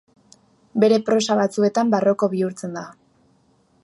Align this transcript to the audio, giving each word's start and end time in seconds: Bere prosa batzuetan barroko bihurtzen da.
Bere 0.83 0.97
prosa 1.09 1.37
batzuetan 1.41 1.93
barroko 1.97 2.31
bihurtzen 2.35 2.77
da. 2.79 2.87